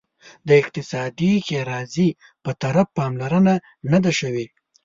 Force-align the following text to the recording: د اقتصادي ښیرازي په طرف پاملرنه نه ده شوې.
د 0.47 0.49
اقتصادي 0.61 1.31
ښیرازي 1.47 2.09
په 2.43 2.51
طرف 2.61 2.87
پاملرنه 2.97 3.55
نه 3.91 3.97
ده 4.03 4.11
شوې. 4.19 4.45